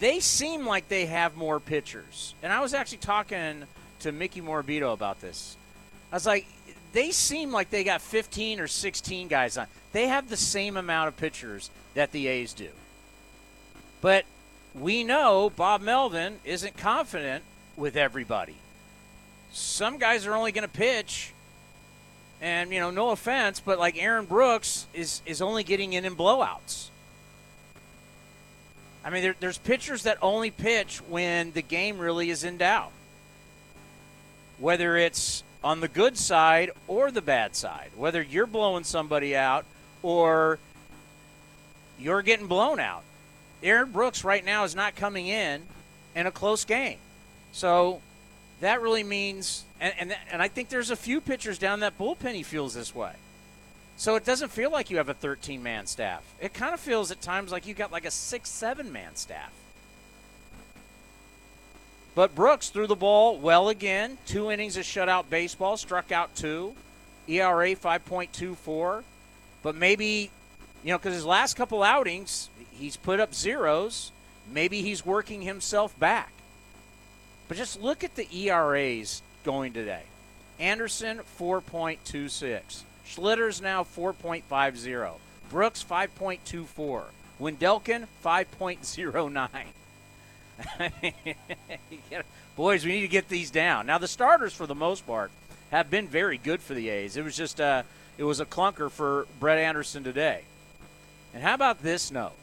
[0.00, 2.34] They seem like they have more pitchers.
[2.42, 3.62] And I was actually talking
[4.00, 5.56] to Mickey Morabito about this.
[6.12, 6.46] I was like,
[6.94, 9.66] they seem like they got 15 or 16 guys on.
[9.92, 12.68] They have the same amount of pitchers that the A's do.
[14.00, 14.24] But
[14.74, 17.42] we know Bob Melvin isn't confident
[17.76, 18.54] with everybody.
[19.52, 21.32] Some guys are only going to pitch,
[22.40, 26.16] and you know, no offense, but like Aaron Brooks is is only getting in in
[26.16, 26.88] blowouts.
[29.04, 32.92] I mean, there, there's pitchers that only pitch when the game really is in doubt,
[34.58, 39.64] whether it's on the good side or the bad side, whether you're blowing somebody out
[40.02, 40.58] or
[41.98, 43.02] you're getting blown out.
[43.62, 45.62] Aaron Brooks right now is not coming in
[46.14, 46.98] in a close game.
[47.52, 48.02] So
[48.60, 52.34] that really means, and, and, and I think there's a few pitchers down that bullpen
[52.34, 53.12] he feels this way.
[53.96, 56.22] So it doesn't feel like you have a 13 man staff.
[56.40, 59.52] It kind of feels at times like you got like a six, seven man staff.
[62.14, 64.18] But Brooks threw the ball well again.
[64.26, 66.74] Two innings of shutout baseball, struck out two.
[67.26, 69.02] ERA 5.24.
[69.62, 70.30] But maybe,
[70.84, 74.12] you know, because his last couple outings, he's put up zeros.
[74.52, 76.32] Maybe he's working himself back.
[77.48, 80.02] But just look at the ERAs going today.
[80.58, 82.82] Anderson 4.26.
[83.06, 85.14] Schlitter's now 4.50.
[85.50, 87.02] Brooks 5.24.
[87.40, 89.48] Wendelken 5.09.
[92.56, 93.86] Boys, we need to get these down.
[93.86, 95.30] Now the starters, for the most part,
[95.70, 97.16] have been very good for the A's.
[97.16, 97.82] It was just uh,
[98.16, 100.42] it was a clunker for Brett Anderson today.
[101.32, 102.34] And how about this note?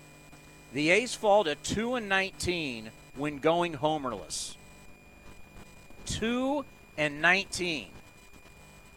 [0.74, 4.56] The A's fall to two and 19 when going homerless.
[6.06, 6.65] Two
[6.97, 7.88] and 19.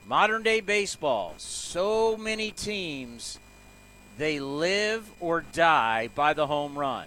[0.07, 3.38] Modern day baseball, so many teams,
[4.18, 7.07] they live or die by the home run.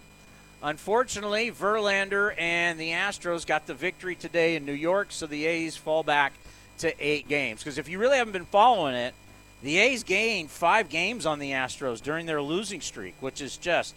[0.64, 5.78] Unfortunately, Verlander and the Astros got the victory today in New York, so the A's
[5.78, 6.34] fall back
[6.80, 7.64] to eight games.
[7.64, 9.14] Because if you really haven't been following it,
[9.62, 13.94] the A's gained five games on the Astros during their losing streak, which is just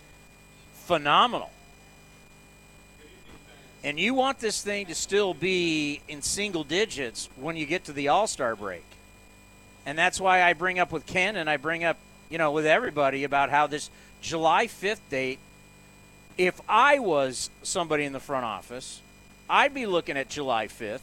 [0.75, 1.51] phenomenal.
[3.83, 7.92] And you want this thing to still be in single digits when you get to
[7.92, 8.85] the All Star break.
[9.87, 11.96] And that's why I bring up with Ken and I bring up,
[12.29, 13.88] you know, with everybody about how this
[14.20, 15.38] July 5th date,
[16.38, 19.01] if I was somebody in the front office,
[19.49, 21.01] I'd be looking at July 5th.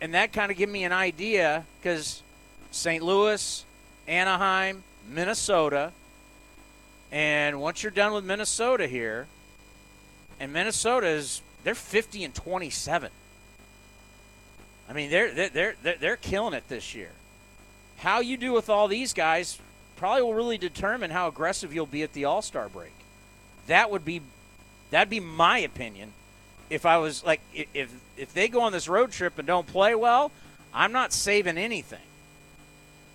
[0.00, 2.22] And that kind of give me an idea because
[2.70, 3.02] St.
[3.02, 3.64] Louis,
[4.06, 5.92] Anaheim, Minnesota,
[7.10, 9.26] and once you're done with Minnesota here,
[10.38, 13.10] and Minnesota is they're 50 and 27.
[14.88, 17.10] I mean, they're they're they're they're killing it this year.
[17.98, 19.58] How you do with all these guys
[19.96, 22.92] probably will really determine how aggressive you'll be at the All-Star break.
[23.68, 24.20] That would be
[24.90, 26.12] that'd be my opinion.
[26.68, 29.94] If I was like if if they go on this road trip and don't play
[29.94, 30.32] well,
[30.74, 31.98] I'm not saving anything.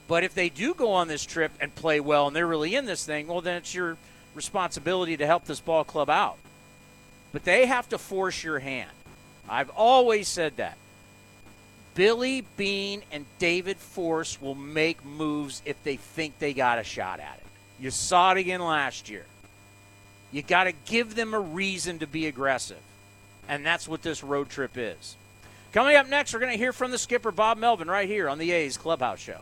[0.07, 2.85] But if they do go on this trip and play well and they're really in
[2.85, 3.97] this thing, well then it's your
[4.33, 6.37] responsibility to help this ball club out.
[7.31, 8.91] But they have to force your hand.
[9.49, 10.77] I've always said that.
[11.95, 17.19] Billy Beane and David Forst will make moves if they think they got a shot
[17.19, 17.43] at it.
[17.79, 19.25] You saw it again last year.
[20.33, 22.81] You got to give them a reason to be aggressive.
[23.47, 25.15] And that's what this road trip is.
[25.71, 28.39] Coming up next, we're going to hear from the skipper, Bob Melvin, right here on
[28.39, 29.41] the A's Clubhouse Show.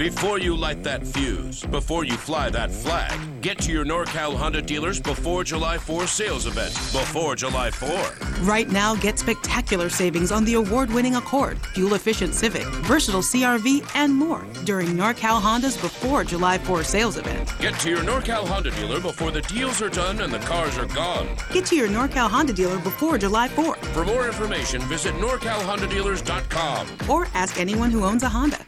[0.00, 4.62] Before you light that fuse, before you fly that flag, get to your NorCal Honda
[4.62, 6.72] dealers before July 4 sales event.
[6.72, 8.46] Before July 4.
[8.46, 13.86] Right now, get spectacular savings on the award winning Accord, fuel efficient Civic, versatile CRV,
[13.94, 17.52] and more during NorCal Honda's Before July 4 sales event.
[17.58, 20.86] Get to your NorCal Honda dealer before the deals are done and the cars are
[20.86, 21.28] gone.
[21.52, 23.74] Get to your NorCal Honda dealer before July 4.
[23.74, 26.88] For more information, visit NorCalHondaDealers.com.
[27.06, 28.64] Or ask anyone who owns a Honda.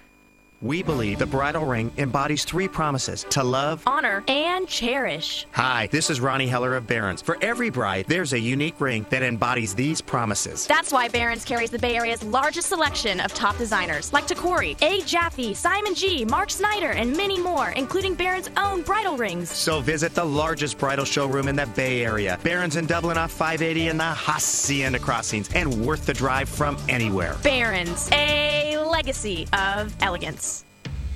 [0.63, 5.45] We believe the bridal ring embodies three promises to love, honor, and cherish.
[5.51, 7.21] Hi, this is Ronnie Heller of Barron's.
[7.21, 10.69] For every bride, there's a unique ring that embodies these promises.
[10.69, 15.03] That's why Barron's carries the Bay Area's largest selection of top designers like Tacori, A.
[15.03, 19.51] Jaffe, Simon G., Mark Schneider, and many more, including Barron's own bridal rings.
[19.51, 22.39] So visit the largest bridal showroom in the Bay Area.
[22.45, 27.37] Barron's in Dublin off 580 in the Hacienda Crossings and worth the drive from anywhere.
[27.43, 30.65] Barron's, a legacy of elegance.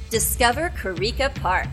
[0.09, 1.69] Discover Corica Park,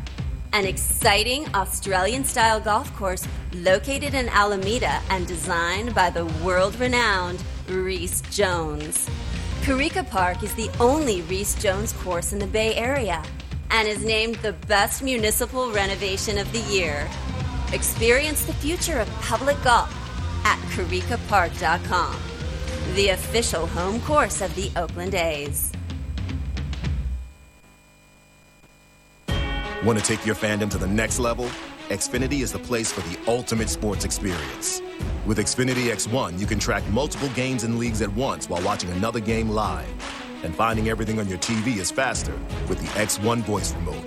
[0.51, 7.41] an exciting Australian style golf course located in Alameda and designed by the world renowned
[7.69, 9.09] Rees Jones.
[9.61, 13.23] Corica Park is the only Rees Jones course in the Bay Area
[13.71, 17.09] and is named the best municipal renovation of the year.
[17.71, 19.89] Experience the future of public golf
[20.45, 22.15] at coricapark.com,
[22.93, 25.72] the official home course of the Oakland A's.
[29.83, 31.45] Want to take your fandom to the next level?
[31.89, 34.81] Xfinity is the place for the ultimate sports experience.
[35.25, 39.19] With Xfinity X1, you can track multiple games and leagues at once while watching another
[39.19, 39.89] game live.
[40.45, 42.31] And finding everything on your TV is faster
[42.69, 44.05] with the X1 voice remote.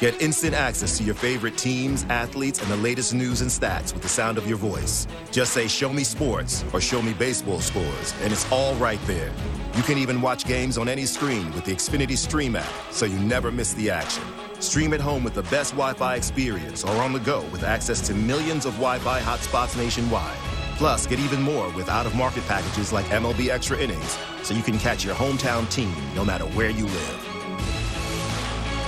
[0.00, 4.02] Get instant access to your favorite teams, athletes, and the latest news and stats with
[4.02, 5.06] the sound of your voice.
[5.30, 9.30] Just say, Show me sports or Show me baseball scores, and it's all right there.
[9.76, 13.18] You can even watch games on any screen with the Xfinity Stream app, so you
[13.18, 14.22] never miss the action.
[14.60, 18.00] Stream at home with the best Wi Fi experience or on the go with access
[18.08, 20.36] to millions of Wi Fi hotspots nationwide.
[20.76, 24.62] Plus, get even more with out of market packages like MLB Extra Innings, so you
[24.62, 27.24] can catch your hometown team no matter where you live.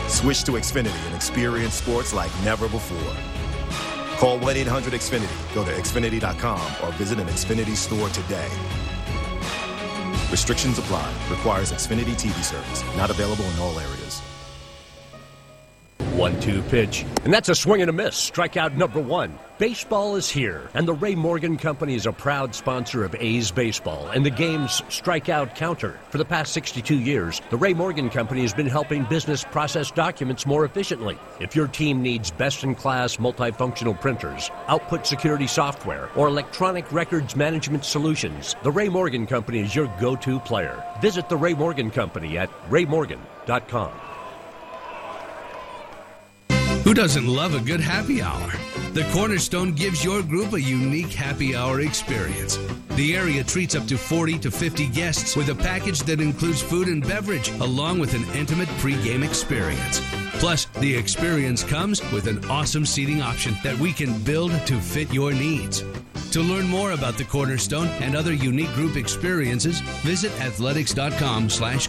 [0.09, 3.17] Switch to Xfinity and experience sports like never before.
[4.19, 8.49] Call 1 800 Xfinity, go to Xfinity.com, or visit an Xfinity store today.
[10.31, 11.13] Restrictions apply.
[11.29, 12.85] Requires Xfinity TV service.
[12.97, 14.23] Not available in all areas.
[16.21, 17.07] One two pitch.
[17.25, 18.31] And that's a swing and a miss.
[18.31, 19.39] Strikeout number one.
[19.57, 24.07] Baseball is here, and the Ray Morgan Company is a proud sponsor of A's Baseball
[24.09, 25.99] and the game's strikeout counter.
[26.11, 30.45] For the past 62 years, the Ray Morgan Company has been helping business process documents
[30.45, 31.19] more efficiently.
[31.41, 37.35] If your team needs best in class multifunctional printers, output security software, or electronic records
[37.35, 40.85] management solutions, the Ray Morgan Company is your go to player.
[41.01, 44.10] Visit the Ray Morgan Company at raymorgan.com.
[46.85, 48.53] Who doesn't love a good happy hour?
[48.95, 52.59] The Cornerstone gives your group a unique happy hour experience.
[52.93, 56.89] The area treats up to 40 to 50 guests with a package that includes food
[56.89, 60.01] and beverage, along with an intimate pregame experience.
[60.39, 65.13] Plus, the experience comes with an awesome seating option that we can build to fit
[65.13, 65.85] your needs.
[66.33, 71.89] To learn more about the Cornerstone and other unique group experiences, visit athletics.com slash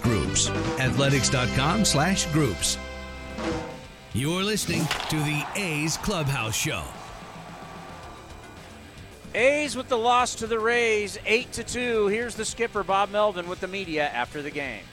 [4.14, 6.84] You're listening to the A's Clubhouse Show.
[9.34, 12.08] A's with the loss to the Rays, eight to two.
[12.08, 14.84] Here's the skipper Bob Melvin with the media after the game.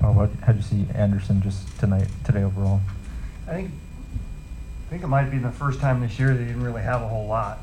[0.00, 2.80] Oh, how'd you see Anderson just tonight today overall?
[3.48, 6.82] I think I think it might be the first time this year they didn't really
[6.82, 7.58] have a whole lot.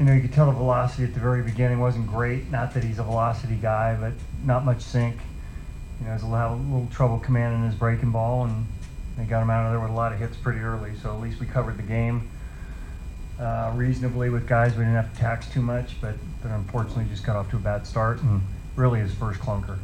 [0.00, 2.50] You know, you could tell the velocity at the very beginning wasn't great.
[2.50, 5.16] Not that he's a velocity guy, but not much sink.
[6.00, 8.66] You know, he's a little, trouble commanding his breaking ball, and
[9.16, 10.92] they got him out of there with a lot of hits pretty early.
[11.02, 12.28] So at least we covered the game
[13.40, 14.72] uh, reasonably with guys.
[14.72, 17.60] We didn't have to tax too much, but but unfortunately just got off to a
[17.60, 18.40] bad start and
[18.76, 19.78] really his first clunker.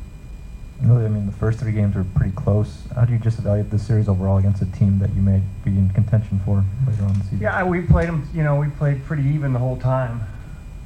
[0.82, 2.82] Really, I mean, the first three games were pretty close.
[2.94, 5.70] How do you just evaluate this series overall against a team that you may be
[5.70, 7.40] in contention for later on in the season?
[7.40, 8.28] Yeah, we played them.
[8.34, 10.20] You know, we played pretty even the whole time.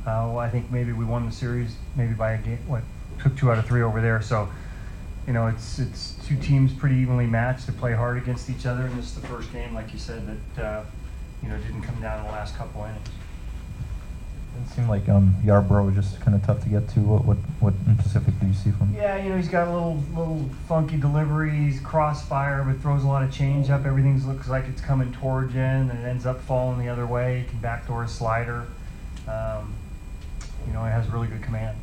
[0.03, 2.83] Uh, well, I think maybe we won the series maybe by a game, what
[3.22, 4.20] took two out of three over there.
[4.22, 4.49] So,
[5.29, 8.87] you know, it's it's two teams pretty evenly matched to play hard against each other,
[8.87, 10.26] and this is the first game, like you said,
[10.57, 10.85] that uh,
[11.43, 13.07] you know didn't come down in the last couple innings.
[14.64, 17.01] It seemed like um, Yarbrough was just kind of tough to get to.
[17.01, 18.89] What what what in Pacific do you see from?
[18.89, 18.95] him?
[18.97, 21.51] Yeah, you know, he's got a little little funky delivery.
[21.51, 23.85] He's crossfire, but throws a lot of change up.
[23.85, 27.41] Everything looks like it's coming towards you, and it ends up falling the other way.
[27.41, 28.66] He can backdoor a slider.
[29.29, 29.74] Um,
[30.66, 31.76] you know, he has really good command.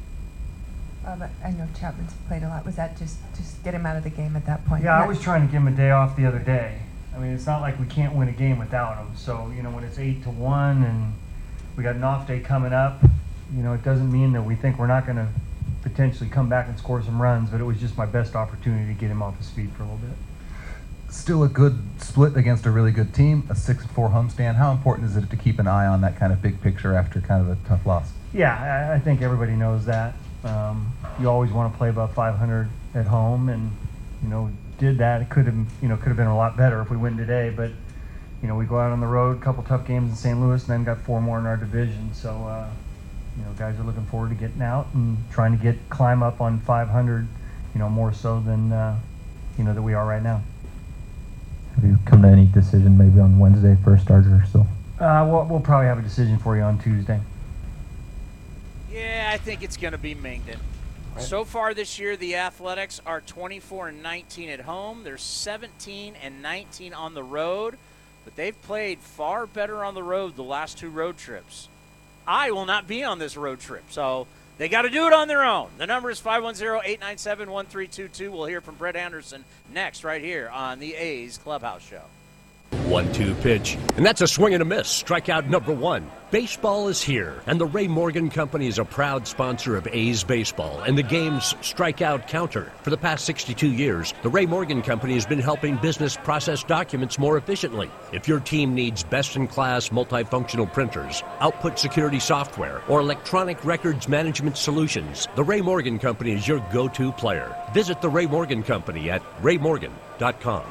[1.06, 2.66] Uh, but I know Chapman's played a lot.
[2.66, 4.84] Was that just just get him out of the game at that point?
[4.84, 6.80] Yeah, I was trying to give him a day off the other day.
[7.16, 9.16] I mean, it's not like we can't win a game without him.
[9.16, 11.14] So you know, when it's eight to one and
[11.78, 13.03] we got an off day coming up,
[13.56, 15.28] you know, it doesn't mean that we think we're not going to
[15.84, 17.51] potentially come back and score some runs.
[17.51, 19.86] But it was just my best opportunity to get him off his feet for a
[19.86, 20.18] little bit.
[21.12, 24.56] Still a good split against a really good team, a six-four homestand.
[24.56, 27.22] How important is it to keep an eye on that kind of big picture after
[27.22, 28.12] kind of a tough loss?
[28.34, 30.16] Yeah, I, I think everybody knows that.
[30.46, 33.72] Um, you always want to play above 500 at home, and
[34.24, 35.22] you know, did that.
[35.22, 37.52] It could have, you know, could have been a lot better if we win today.
[37.56, 37.72] But
[38.41, 40.39] you know, we go out on the road, a couple tough games in St.
[40.39, 42.14] Louis, and then got four more in our division.
[42.14, 42.70] So, uh,
[43.38, 46.41] you know, guys are looking forward to getting out and trying to get climb up
[46.41, 47.28] on 500.
[47.74, 49.00] You know, more so than uh,
[49.58, 50.43] you know that we are right now.
[51.76, 54.66] Have you come to any decision maybe on Wednesday for a starter or so?
[55.04, 57.20] Uh, we'll, we'll probably have a decision for you on Tuesday.
[58.96, 60.60] Yeah, I think it's going to be Mengden.
[61.20, 65.04] So far this year, the Athletics are 24 and 19 at home.
[65.04, 67.78] They're 17 and 19 on the road,
[68.24, 71.70] but they've played far better on the road the last two road trips.
[72.28, 74.28] I will not be on this road trip, so
[74.58, 75.70] they got to do it on their own.
[75.78, 78.32] The number is 510-897-1322.
[78.32, 79.43] We'll hear from Brett Anderson
[79.74, 82.02] next right here on the A's Clubhouse Show.
[82.88, 83.78] One two pitch.
[83.98, 85.04] And that's a swing and a miss.
[85.04, 86.12] Strikeout number one.
[86.32, 90.82] Baseball is here, and the Ray Morgan Company is a proud sponsor of A's Baseball
[90.82, 92.74] and the game's strikeout counter.
[92.82, 97.18] For the past 62 years, the Ray Morgan Company has been helping business process documents
[97.18, 97.90] more efficiently.
[98.12, 104.10] If your team needs best in class multifunctional printers, output security software, or electronic records
[104.10, 107.56] management solutions, the Ray Morgan Company is your go to player.
[107.74, 110.64] Visit the Ray Morgan Company at raymorgan.com.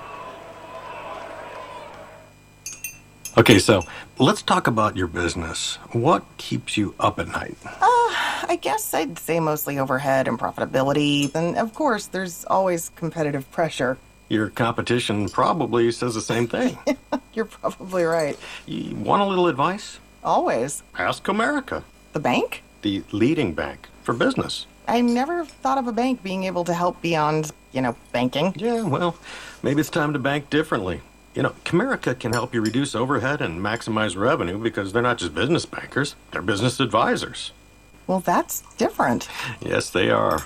[3.36, 3.82] Okay, so
[4.18, 5.76] let's talk about your business.
[5.90, 7.56] What keeps you up at night?
[7.66, 11.34] Uh, I guess I'd say mostly overhead and profitability.
[11.34, 13.98] And of course, there's always competitive pressure.
[14.28, 16.78] Your competition probably says the same thing.
[17.34, 18.38] You're probably right.
[18.66, 19.98] You want a little advice?
[20.22, 20.82] Always.
[20.96, 21.82] Ask Comerica,
[22.12, 22.62] The bank?
[22.82, 24.66] the leading bank for business.
[24.86, 28.52] I never thought of a bank being able to help beyond, you know, banking.
[28.56, 29.16] Yeah, well,
[29.62, 31.00] maybe it's time to bank differently.
[31.34, 35.34] You know, Comerica can help you reduce overhead and maximize revenue because they're not just
[35.34, 37.50] business bankers, they're business advisors.
[38.06, 39.28] Well, that's different.
[39.60, 40.44] Yes, they are.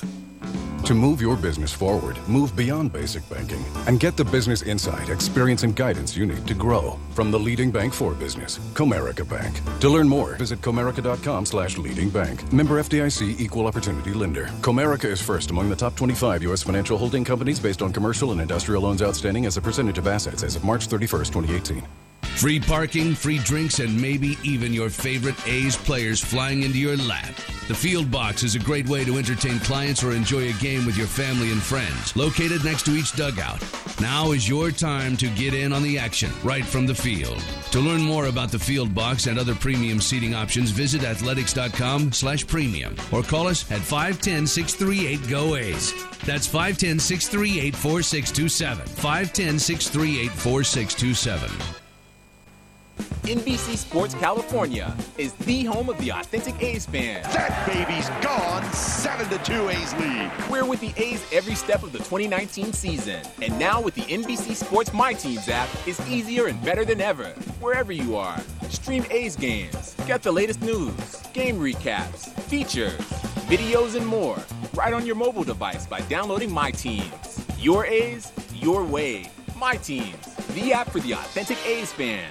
[0.85, 5.63] To move your business forward, move beyond basic banking and get the business insight, experience,
[5.63, 9.61] and guidance you need to grow from the leading bank for business, Comerica Bank.
[9.81, 12.51] To learn more, visit comerica.com slash leading bank.
[12.53, 14.47] Member FDIC Equal Opportunity Lender.
[14.63, 16.63] Comerica is first among the top 25 U.S.
[16.63, 20.43] financial holding companies based on commercial and industrial loans outstanding as a percentage of assets
[20.43, 21.83] as of March 31st, 2018.
[22.39, 27.35] Free parking, free drinks, and maybe even your favorite A's players flying into your lap.
[27.67, 30.97] The Field Box is a great way to entertain clients or enjoy a game with
[30.97, 33.61] your family and friends, located next to each dugout.
[34.01, 37.43] Now is your time to get in on the action right from the field.
[37.73, 42.47] To learn more about the Field Box and other premium seating options, visit athletics.com slash
[42.47, 45.93] premium or call us at 510-638-GO-A's.
[46.21, 48.89] That's 510-638-4627.
[48.89, 51.79] 510-638-4627.
[53.29, 57.23] NBC Sports California is the home of the authentic A's fan.
[57.25, 58.65] That baby's gone.
[58.73, 60.33] 7 to 2 A's lead.
[60.51, 63.21] We're with the A's every step of the 2019 season.
[63.43, 67.27] And now with the NBC Sports My Teams app, it's easier and better than ever.
[67.61, 68.41] Wherever you are,
[68.71, 72.99] stream A's games, get the latest news, game recaps, features,
[73.49, 74.39] videos, and more
[74.73, 77.45] right on your mobile device by downloading My Teams.
[77.59, 79.31] Your A's, your way.
[79.55, 82.31] My Teams, the app for the authentic A's fan.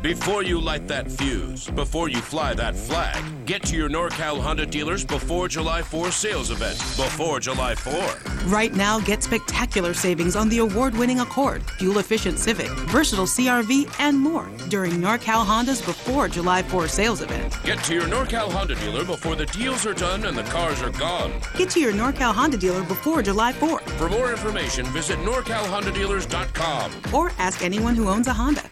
[0.00, 4.64] Before you light that fuse, before you fly that flag, get to your NorCal Honda
[4.64, 6.78] dealers before July 4 sales event.
[6.78, 8.46] Before July 4.
[8.48, 13.92] Right now, get spectacular savings on the award winning Accord, fuel efficient Civic, versatile CRV,
[13.98, 17.56] and more during NorCal Honda's Before July 4 sales event.
[17.64, 20.90] Get to your NorCal Honda dealer before the deals are done and the cars are
[20.90, 21.32] gone.
[21.56, 23.80] Get to your NorCal Honda dealer before July 4.
[23.80, 26.92] For more information, visit NorCalHondaDealers.com.
[27.12, 28.62] Or ask anyone who owns a Honda.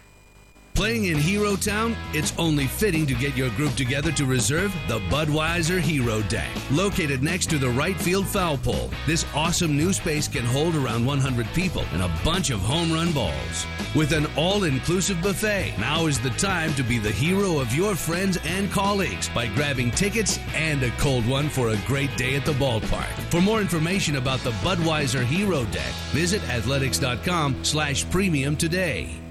[0.77, 4.99] Playing in Hero Town, it's only fitting to get your group together to reserve the
[5.09, 6.51] Budweiser Hero Deck.
[6.70, 11.07] Located next to the right field foul pole, this awesome new space can hold around
[11.07, 13.66] 100 people and a bunch of home run balls.
[13.95, 17.97] With an all inclusive buffet, now is the time to be the hero of your
[17.97, 22.45] friends and colleagues by grabbing tickets and a cold one for a great day at
[22.45, 23.09] the ballpark.
[23.31, 29.22] For more information about the Budweiser Hero Deck, visit athletics.com slash premium today.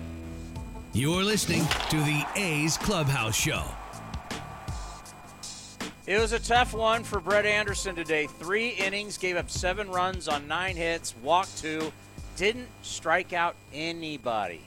[0.96, 3.66] You're listening to the A's Clubhouse Show.
[6.08, 8.28] It was a tough one for Brett Anderson today.
[8.28, 11.92] Three innings, gave up seven runs on nine hits, walked two,
[12.38, 14.62] didn't strike out anybody.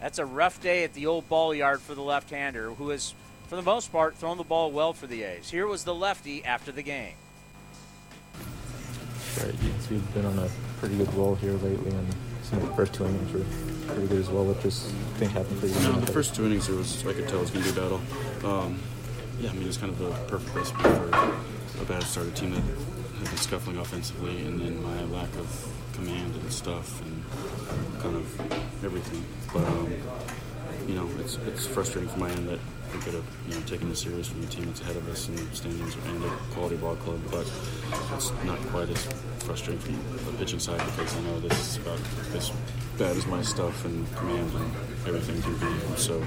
[0.00, 3.12] That's a rough day at the old ball yard for the left hander, who has,
[3.48, 5.50] for the most part, thrown the ball well for the A's.
[5.50, 7.14] Here was the lefty after the game.
[9.40, 9.52] Right,
[9.90, 10.48] you've been on a
[10.78, 12.14] pretty good roll here lately, and
[12.50, 13.44] the first two innings were
[13.92, 14.44] pretty good as well.
[14.44, 14.86] What just
[15.18, 15.74] think happened for you?
[15.80, 17.78] No, the first two innings, it was I could tell it was going to be
[17.78, 18.00] a battle.
[18.44, 18.78] Um,
[19.40, 22.62] yeah, I mean it's kind of the perfect recipe for a bad start, team that
[22.62, 28.84] had been scuffling offensively, and then my lack of command and stuff, and kind of
[28.84, 29.24] everything.
[29.52, 29.92] But um,
[30.86, 32.60] you know, it's it's frustrating for my end that
[32.92, 35.28] we could have you know taken this series from the team that's ahead of us
[35.28, 37.50] in the standings and a quality ball club, but
[38.14, 39.08] it's not quite as
[39.46, 42.00] frustrating from the pitching side because I know this is about
[42.34, 42.50] as
[42.98, 45.86] bad as my stuff and command and everything can be.
[45.86, 46.20] And so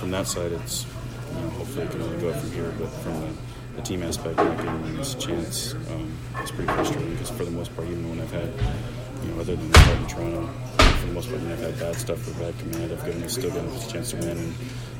[0.00, 0.84] from that side, it's
[1.32, 3.28] you know hopefully it can only go up from here, but from the,
[3.76, 7.74] the team aspect, not getting this chance, um, it's pretty frustrating because for the most
[7.76, 8.50] part, even when I've had
[9.22, 10.46] you know other than the in Toronto
[10.76, 13.50] for the most part, when I've had bad stuff or bad command, I've given still
[13.50, 14.38] given a chance to win.
[14.38, 14.54] And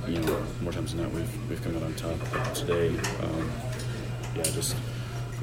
[0.07, 2.17] you know, more times than not, we've we've come out on top.
[2.33, 2.91] But today,
[3.23, 3.51] um,
[4.37, 4.77] yeah, just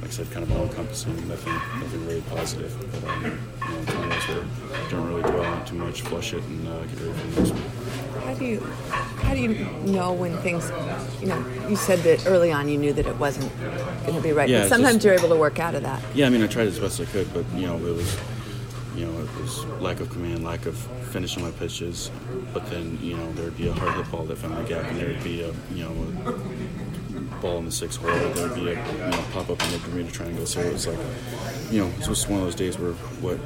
[0.04, 2.76] like I said, kind of all encompassing, nothing nothing really positive.
[2.92, 6.02] But um, you know, it's one of those where don't really dwell on too much,
[6.02, 8.20] flush it, and uh, get ready for the next one.
[8.22, 9.48] How do you how do you
[9.90, 10.70] know when things
[11.22, 13.50] you know you said that early on you knew that it wasn't
[14.02, 16.02] going to be right Yeah, but sometimes just- you're able to work out of that
[16.14, 18.18] Yeah, I mean, I tried as best I could, but you know, it was,
[18.94, 20.76] you know, it was lack of command, lack of
[21.12, 22.10] finishing my pitches.
[22.52, 24.98] But then, you know, there'd be a hard hit ball that found a gap, and
[25.00, 25.92] there'd be a, you know,
[26.26, 26.32] a
[27.44, 28.08] ball in the six hole.
[28.08, 30.46] There'd be a, you know, pop up in the Bermuda Triangle.
[30.46, 30.98] So it was like,
[31.70, 33.38] you know, it was just one of those days where what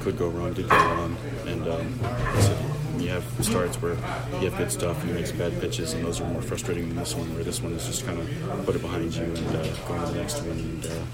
[0.00, 1.98] could go wrong did go wrong, and um,
[2.40, 2.58] so
[2.98, 3.94] you have starts where
[4.40, 6.96] you have good stuff and you make bad pitches, and those are more frustrating than
[6.96, 9.62] this one, where this one is just kind of put it behind you and uh,
[9.86, 10.86] go on to the next one and.
[10.86, 11.04] Uh,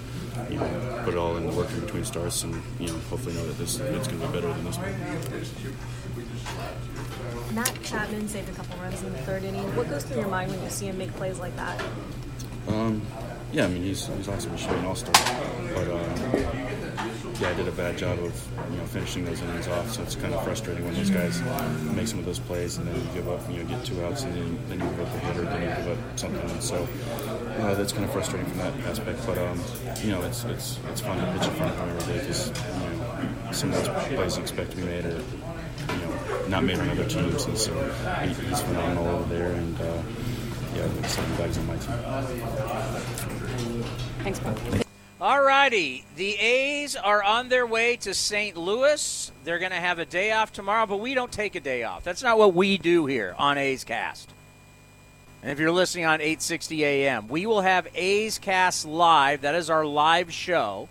[0.49, 3.35] you know, put it all in the work in between starts, and you know, hopefully
[3.35, 4.95] know that this it's going to be better than this one.
[7.55, 9.65] Matt Chapman saved a couple runs in the third inning.
[9.77, 11.83] What goes through your mind when you see him make plays like that?
[12.69, 13.03] Um,
[13.53, 14.57] yeah, I mean he's he's awesome.
[14.57, 15.13] He's an all-star,
[15.75, 16.71] but um,
[17.41, 19.91] yeah, I did a bad job of you know finishing those innings off.
[19.91, 21.41] So it's kind of frustrating when those guys
[21.95, 24.23] make some of those plays and then you give up, you know, get two outs
[24.25, 26.51] and then, then you give up a hitter, then you give up something.
[26.51, 26.87] And so
[27.61, 29.27] uh, that's kind of frustrating from that aspect.
[29.27, 29.61] But um,
[30.03, 32.55] you know, it's it's it's fun to pitch in front of every day because you
[32.55, 36.79] know some of those plays you expect to be made are you know not made
[36.79, 37.73] on other teams, and so
[38.23, 39.53] he, he's phenomenal over there.
[39.53, 40.03] And uh,
[40.75, 43.85] yeah, I'm excited that he's on my team.
[44.23, 44.59] Thanks, Bob.
[45.21, 46.05] All righty.
[46.17, 48.57] The A's are on their way to St.
[48.57, 49.33] Louis.
[49.45, 52.05] They're going to have a day off tomorrow, but we don't take a day off.
[52.05, 54.31] That's not what we do here on A's Cast.
[55.43, 59.43] And if you're listening on 860 AM, we will have A's Cast live.
[59.43, 60.89] That is our live show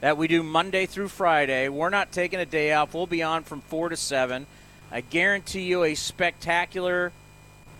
[0.00, 1.68] that we do Monday through Friday.
[1.68, 2.94] We're not taking a day off.
[2.94, 4.46] We'll be on from 4 to 7.
[4.92, 7.12] I guarantee you a spectacular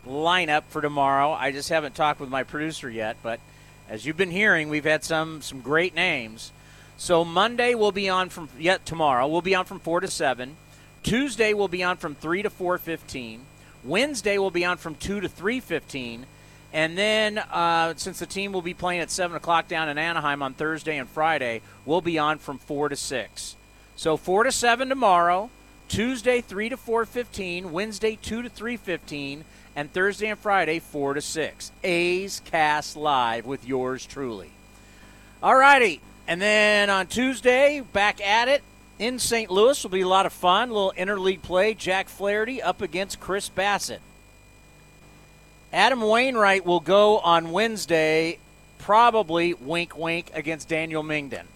[0.07, 1.33] lineup for tomorrow.
[1.33, 3.41] I just haven't talked with my producer yet, but
[3.89, 6.53] as you've been hearing, we've had some some great names.
[6.97, 10.57] So Monday we'll be on from yet tomorrow we'll be on from four to seven.
[11.03, 13.43] Tuesday we'll be on from three to four fifteen.
[13.83, 16.27] Wednesday we'll be on from two to three fifteen.
[16.75, 20.43] And then, uh, since the team will be playing at 7 o'clock down in Anaheim
[20.43, 23.57] on Thursday and Friday, we'll be on from 4 to 6.
[23.95, 25.51] So 4 to 7 tomorrow,
[25.87, 29.43] Tuesday 3 to 4.15, Wednesday 2 to 3.15,
[29.77, 31.73] and Thursday and Friday 4 to 6.
[31.83, 34.51] A's Cast Live with yours truly.
[35.43, 36.01] All righty.
[36.27, 38.63] And then on Tuesday, back at it
[38.99, 39.51] in St.
[39.51, 40.71] Louis will be a lot of fun.
[40.71, 41.75] A little interleague play.
[41.75, 44.01] Jack Flaherty up against Chris Bassitt.
[45.73, 48.39] Adam Wainwright will go on Wednesday,
[48.79, 51.47] probably wink wink against Daniel Mengden.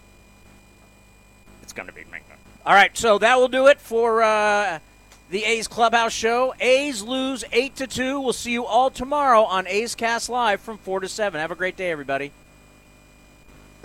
[1.62, 2.36] It's going to be Mengden.
[2.66, 4.80] All right, so that will do it for uh,
[5.30, 6.54] the A's Clubhouse show.
[6.60, 8.20] A's lose eight to two.
[8.20, 11.40] We'll see you all tomorrow on A's Cast Live from four to seven.
[11.40, 12.32] Have a great day, everybody.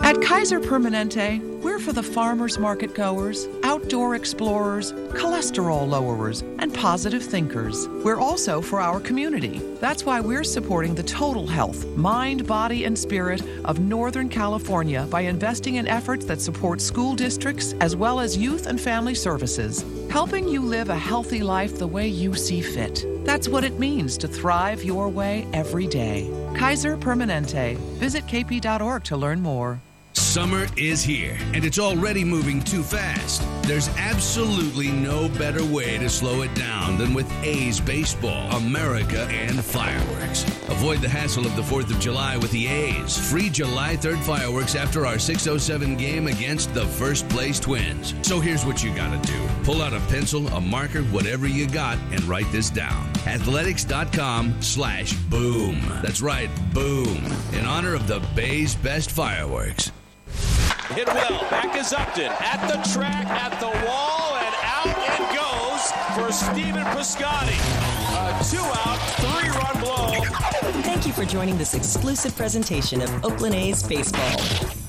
[0.00, 7.22] At Kaiser Permanente, we're for the farmers market goers, outdoor explorers, cholesterol lowerers, and positive
[7.22, 7.88] thinkers.
[8.04, 9.60] We're also for our community.
[9.80, 15.22] That's why we're supporting the total health, mind, body, and spirit of Northern California by
[15.22, 20.46] investing in efforts that support school districts as well as youth and family services, helping
[20.46, 23.06] you live a healthy life the way you see fit.
[23.24, 26.30] That's what it means to thrive your way every day.
[26.54, 27.76] Kaiser Permanente.
[27.98, 29.80] Visit kp.org to learn more.
[30.16, 33.42] Summer is here, and it's already moving too fast.
[33.62, 39.64] There's absolutely no better way to slow it down than with A's Baseball, America, and
[39.64, 40.44] fireworks.
[40.68, 43.30] Avoid the hassle of the 4th of July with the A's.
[43.30, 48.14] Free July 3rd fireworks after our 607 game against the first place Twins.
[48.22, 51.98] So here's what you gotta do pull out a pencil, a marker, whatever you got,
[52.12, 53.08] and write this down.
[53.26, 55.80] Athletics.com slash boom.
[56.02, 57.24] That's right, boom.
[57.52, 59.90] In honor of the Bay's best fireworks.
[60.90, 61.40] Hit well.
[61.50, 66.84] Back is Upton at the track, at the wall, and out it goes for Stephen
[66.92, 67.58] Piscotty.
[68.12, 70.82] A two out, three run blow.
[70.82, 74.83] Thank you for joining this exclusive presentation of Oakland A's Baseball.